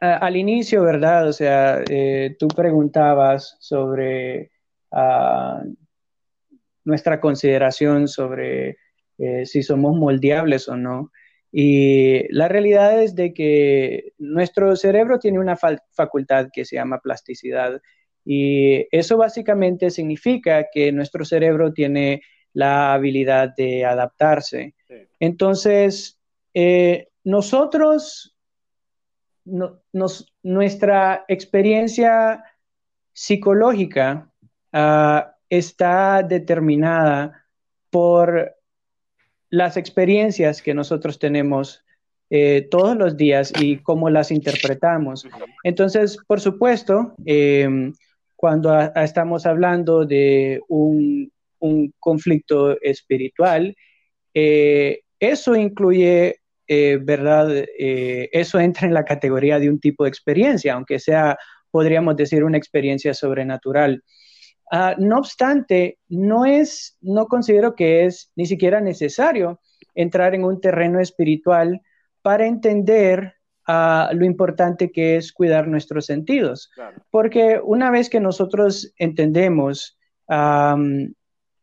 [0.00, 1.28] al inicio, ¿verdad?
[1.28, 4.50] O sea, eh, tú preguntabas sobre
[4.92, 5.62] ah,
[6.84, 8.76] nuestra consideración sobre
[9.18, 11.10] eh, si somos moldeables o no.
[11.50, 17.80] Y la realidad es de que nuestro cerebro tiene una facultad que se llama plasticidad
[18.24, 22.22] y eso básicamente significa que nuestro cerebro tiene
[22.54, 24.74] la habilidad de adaptarse.
[25.20, 26.18] Entonces,
[26.54, 28.34] eh, nosotros,
[30.42, 32.42] nuestra experiencia
[33.12, 34.30] psicológica
[34.72, 37.44] ah, está determinada
[37.90, 38.56] por
[39.50, 41.84] las experiencias que nosotros tenemos
[42.30, 45.26] eh, todos los días y cómo las interpretamos.
[45.62, 47.92] Entonces, por supuesto, em,
[48.34, 51.30] cuando estamos hablando de un,
[51.98, 53.74] conflicto espiritual,
[54.34, 57.48] eh, eso incluye, eh, ¿verdad?
[57.78, 61.36] Eh, eso entra en la categoría de un tipo de experiencia, aunque sea
[61.74, 64.04] podríamos decir, una experiencia sobrenatural.
[64.70, 69.58] Ah, no obstante, no es, no considero que es ni siquiera necesario
[69.92, 71.80] entrar en un terreno espiritual
[72.22, 73.34] para entender
[73.66, 76.70] ah, lo importante que es cuidar nuestros sentidos.
[77.10, 79.98] Porque una vez que nosotros entendemos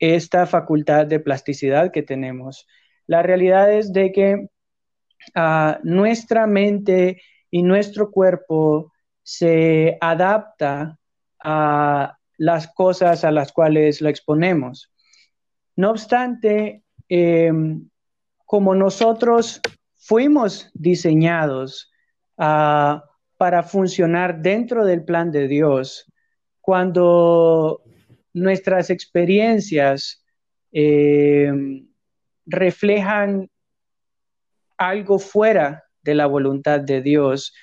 [0.02, 2.68] esta facultad de plasticidad que tenemos,
[3.06, 4.48] la realidad es de que
[5.36, 7.22] ah, nuestra mente
[7.52, 8.92] y nuestro cuerpo
[9.22, 10.98] se adapta
[11.44, 14.92] a las cosas a las cuales lo exponemos.
[15.76, 17.88] No obstante, em,
[18.46, 19.62] como nosotros
[19.96, 21.92] fuimos diseñados
[22.38, 23.04] ah,
[23.38, 26.12] para funcionar dentro del plan de Dios,
[26.60, 27.84] cuando
[28.34, 30.24] nuestras experiencias
[30.72, 31.88] em,
[32.46, 33.50] reflejan
[34.78, 37.54] algo fuera de la voluntad de Dios,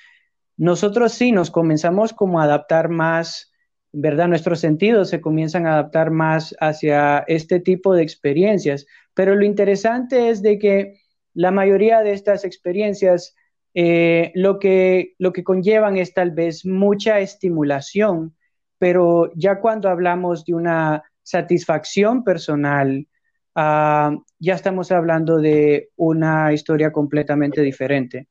[0.57, 3.53] nosotros sí nos comenzamos como a adaptar más,
[3.91, 4.27] ¿verdad?
[4.27, 8.85] Nuestros sentidos se comienzan a adaptar más hacia este tipo de experiencias.
[9.13, 11.01] Pero lo interesante es de que
[11.33, 13.35] la mayoría de estas experiencias
[13.73, 18.35] eh, lo, que, lo que conllevan es tal vez mucha estimulación,
[18.79, 23.07] pero ya cuando hablamos de una satisfacción personal,
[23.53, 28.27] ah, ya estamos hablando de una historia completamente diferente.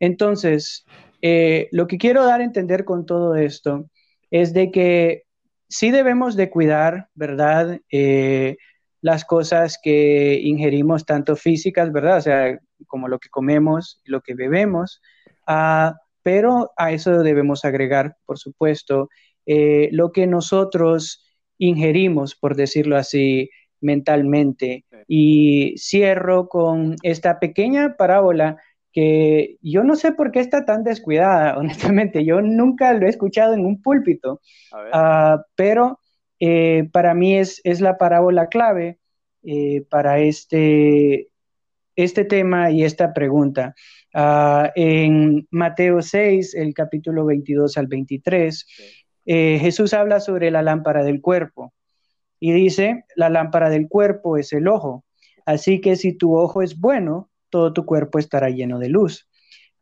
[0.00, 0.86] Entonces,
[1.20, 3.90] eh, lo que quiero dar a entender con todo esto
[4.30, 5.24] es de que
[5.68, 7.80] sí debemos de cuidar, ¿verdad?
[7.90, 8.56] Eh,
[9.00, 12.18] las cosas que ingerimos, tanto físicas, ¿verdad?
[12.18, 15.00] O sea, como lo que comemos, lo que bebemos,
[15.46, 19.08] ah, pero a eso debemos agregar, por supuesto,
[19.50, 21.24] eh, lo que nosotros
[21.56, 23.48] ingerimos, por decirlo así,
[23.80, 24.84] mentalmente.
[25.06, 28.58] Y cierro con esta pequeña parábola
[28.92, 31.56] que yo no sé por qué está tan descuidada,
[31.96, 32.26] honestamente.
[32.26, 34.42] Yo nunca lo he escuchado en un púlpito,
[34.92, 35.98] ah, pero
[36.40, 38.98] eh, para mí es, es, la parábola clave
[39.44, 41.30] eh, para este,
[41.96, 43.74] este tema y esta pregunta.
[44.12, 48.66] Ah, en Mateo 6, el capítulo 22 al 23,
[49.30, 51.74] eh, Jesús habla sobre la lámpara del cuerpo
[52.40, 55.04] y dice, la lámpara del cuerpo es el ojo.
[55.44, 59.28] Así que si tu ojo es bueno, todo tu cuerpo estará lleno de luz.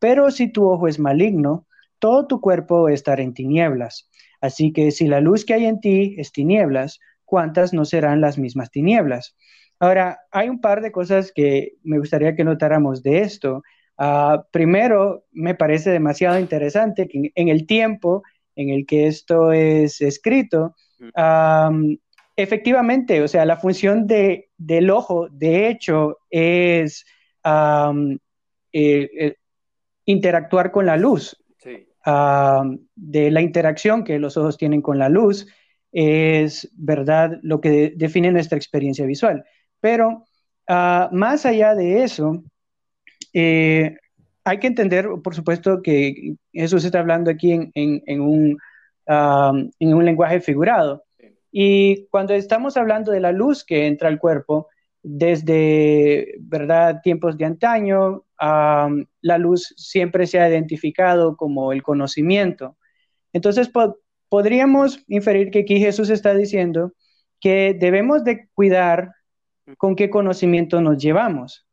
[0.01, 1.69] Pero si tu ojo es maligno,
[2.01, 4.11] todo tu cuerpo estará en tinieblas.
[4.41, 8.39] Así que si la luz que hay en ti es tinieblas, ¿cuántas no serán las
[8.39, 9.37] mismas tinieblas?
[9.79, 13.63] Ahora, hay un par de cosas que me gustaría que notáramos de esto.
[13.97, 18.25] Ah, primero, me parece demasiado interesante que en, el tiempo
[18.57, 20.75] en el que esto es escrito,
[22.35, 27.05] efectivamente, o sea, la función de, del ojo, de hecho, es
[27.45, 28.19] eh,
[28.73, 29.37] eh,
[30.05, 31.37] interactuar con la luz
[32.95, 35.49] de la interacción que los ojos tienen con la luz
[35.91, 39.45] es, ¿verdad?, lo que define nuestra experiencia visual.
[39.81, 40.25] Pero
[40.69, 42.45] ah, más allá de eso,
[43.33, 43.97] eh,
[44.47, 48.57] hay que entender, por supuesto, que Jesús está hablando aquí en, un,
[49.09, 51.03] en un lenguaje figurado.
[51.51, 54.69] Y cuando estamos hablando de la luz que entra al cuerpo,
[55.03, 57.01] desde ¿verdad?
[57.03, 62.77] tiempos de antaño, la luz siempre se ha identificado como el conocimiento.
[63.33, 63.69] Entonces,
[64.29, 66.93] podríamos inferir que aquí Jesús está diciendo
[67.41, 69.13] que debemos de cuidar
[69.77, 71.67] con qué conocimiento nos llevamos.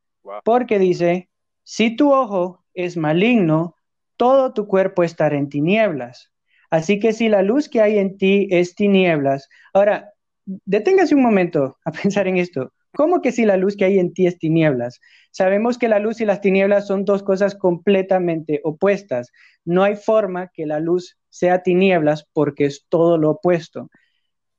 [0.43, 1.29] Porque dice,
[1.61, 3.75] si tu ojo es maligno,
[4.17, 6.31] todo tu cuerpo estará en tinieblas.
[6.69, 10.13] Así que si la luz que hay en ti es tinieblas, ahora,
[10.45, 12.73] deténgase un momento a pensar en esto.
[12.95, 14.99] ¿Cómo que si la luz que hay en ti es tinieblas?
[15.31, 19.31] Sabemos que la luz y las tinieblas son dos cosas completamente opuestas.
[19.65, 23.89] No hay forma que la luz sea tinieblas porque es todo lo opuesto.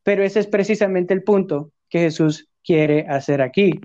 [0.03, 3.81] Pero ese es precisamente el punto que Jesús quiere hacer aquí,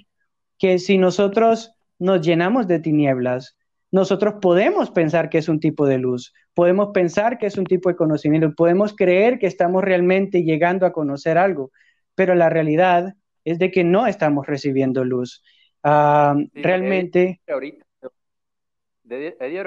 [0.58, 3.56] que si nosotros nos llenamos de tinieblas,
[3.92, 7.90] nosotros podemos pensar que es un tipo de luz, podemos pensar que es un tipo
[7.90, 11.72] de conocimiento, podemos creer que estamos realmente llegando a conocer algo,
[12.16, 13.16] pero la realidad
[13.46, 15.44] es de que no estamos recibiendo luz.
[15.84, 17.42] Ah, realmente...
[17.48, 17.86] Ahorita,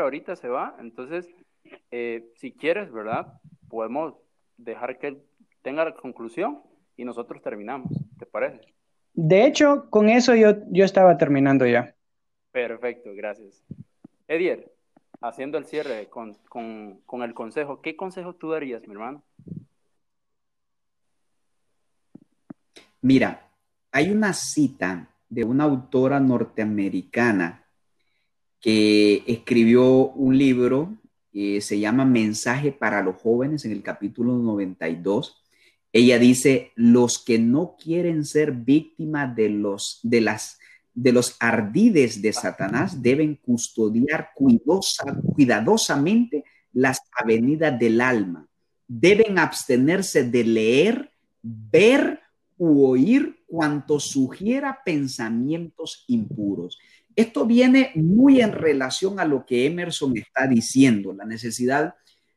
[0.02, 1.28] ahorita se va, entonces,
[1.90, 3.26] eh, si quieres, ¿verdad?
[3.68, 4.14] Podemos
[4.56, 5.18] dejar que
[5.62, 6.60] tenga la conclusión
[6.96, 8.60] y nosotros terminamos, ¿te parece?
[9.14, 11.94] De hecho, con eso yo, yo estaba terminando ya.
[12.52, 13.64] Perfecto, gracias.
[14.28, 14.72] Edier,
[15.20, 19.22] haciendo el cierre con, con el consejo, ¿qué consejo tú darías, mi hermano?
[23.00, 23.50] Mira,
[23.90, 27.66] hay una cita de una autora norteamericana
[28.60, 30.96] que escribió un libro
[31.34, 35.42] eh, se llama Mensaje para los jóvenes en el capítulo 92.
[35.90, 40.58] Ella dice, los que no quieren ser víctimas de los, de las,
[40.94, 44.30] de los ardides de Satanás deben custodiar
[45.34, 48.46] cuidadosamente las avenidas del alma.
[48.86, 51.10] Deben abstenerse de leer,
[51.42, 52.20] ver
[52.58, 56.78] u oír cuanto sugiera pensamientos impuros.
[57.14, 61.94] Esto viene muy en relación a lo que Emerson está diciendo, la necesidad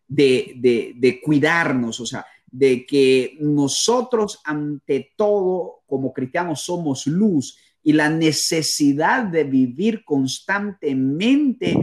[0.07, 7.93] de, de, cuidarnos, o sea, de que nosotros ante todo como cristianos somos luz y
[7.93, 11.77] la necesidad de vivir constantemente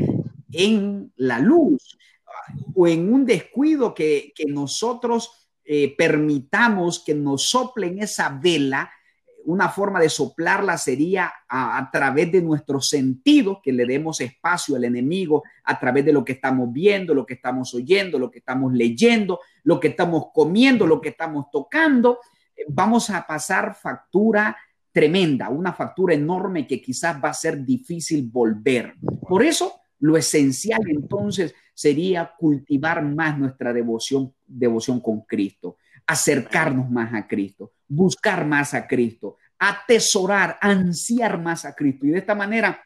[0.51, 1.97] en la luz
[2.75, 8.91] o en un descuido que, que nosotros eh, permitamos que nos soplen esa vela
[9.45, 14.85] una forma de soplarla sería a, través de nuestros sentidos, que le demos espacio al
[14.85, 18.73] enemigo a través de lo que estamos viendo, lo que estamos oyendo, lo que estamos
[18.73, 22.19] leyendo, lo que estamos comiendo, lo que estamos tocando.
[22.57, 24.57] Eh, vamos a pasar factura
[24.93, 28.95] tremenda, una factura enorme que quizás va a ser difícil volver.
[29.29, 35.77] Por eso, lo esencial entonces sería cultivar más nuestra devoción, devoción con Cristo
[36.07, 42.19] acercarnos más a Cristo, buscar más a Cristo, atesorar, ansiar más a Cristo y de
[42.19, 42.85] esta manera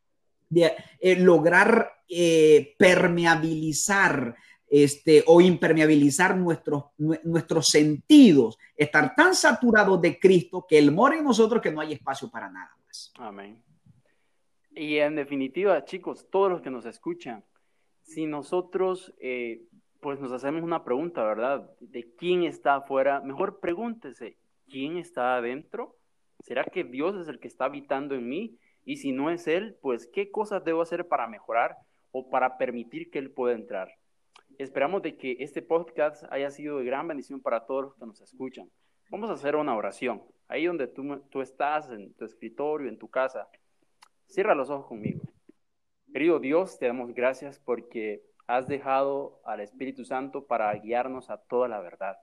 [0.48, 4.36] de, eh, lograr eh, permeabilizar
[4.68, 11.24] este, o impermeabilizar nuestros, nuestros sentidos, estar tan saturados de Cristo que Él mora en
[11.24, 13.12] nosotros que no hay espacio para nada más.
[13.18, 13.62] Amén.
[14.74, 17.44] Y en definitiva, chicos, todos los que nos escuchan,
[18.02, 19.62] si nosotros eh,
[20.00, 21.68] pues nos hacemos una pregunta, ¿verdad?
[21.80, 23.20] ¿De quién está afuera?
[23.20, 24.36] Mejor pregúntese,
[24.68, 25.96] ¿quién está adentro?
[26.40, 28.56] ¿Será que Dios es el que está habitando en mí?
[28.84, 31.76] Y si no es Él, pues ¿qué cosas debo hacer para mejorar
[32.12, 33.95] o para permitir que Él pueda entrar?
[34.58, 38.22] Esperamos de que este podcast haya sido de gran bendición para todos los que nos
[38.22, 38.70] escuchan.
[39.10, 40.22] Vamos a hacer una oración.
[40.48, 43.48] Ahí donde tú, tú estás, en tu escritorio, en tu casa,
[44.26, 45.20] cierra los ojos conmigo.
[46.10, 51.68] Querido Dios, te damos gracias porque has dejado al Espíritu Santo para guiarnos a toda
[51.68, 52.16] la verdad.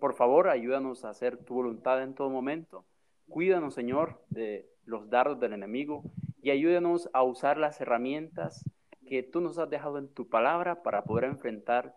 [0.00, 2.86] Por favor, ayúdanos a hacer tu voluntad en todo momento.
[3.28, 6.04] Cuídanos, Señor, de los dardos del enemigo
[6.40, 8.64] y ayúdanos a usar las herramientas
[9.06, 11.96] que tú nos has dejado en tu palabra para poder enfrentar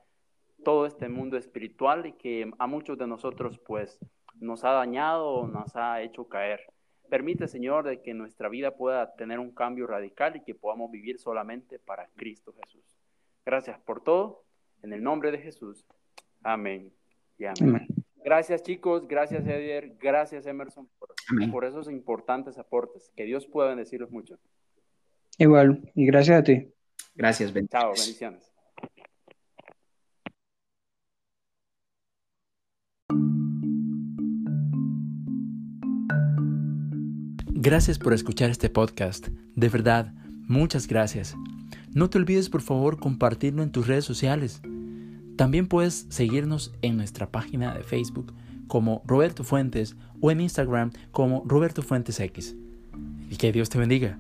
[0.64, 4.00] todo este mundo espiritual y que a muchos de nosotros pues
[4.40, 6.62] nos ha dañado o nos ha hecho caer.
[7.10, 11.18] Permite, Señor, de que nuestra vida pueda tener un cambio radical y que podamos vivir
[11.18, 12.84] solamente para Cristo Jesús.
[13.46, 14.44] Gracias por todo.
[14.84, 15.86] En el nombre de Jesús.
[16.44, 16.94] Amén.
[17.38, 17.88] Y amén.
[18.24, 20.90] Gracias chicos, gracias Edier, gracias Emerson
[21.52, 23.12] por, esos importantes aportes.
[23.16, 24.38] Que Dios pueda bendecirlos mucho.
[25.38, 26.74] Igual, y gracias a ti.
[27.16, 27.70] Gracias, bendiciones.
[27.70, 28.50] Chao, bendiciones.
[37.62, 39.28] Gracias por escuchar este podcast.
[39.56, 40.14] De verdad,
[40.48, 41.36] muchas gracias.
[41.94, 44.62] No te olvides por favor compartirlo en tus redes sociales.
[45.36, 48.34] También puedes seguirnos en nuestra página de Facebook
[48.68, 52.56] como Roberto Fuentes o en Instagram como Roberto Fuentes X.
[53.30, 54.18] Y que Dios te bendiga.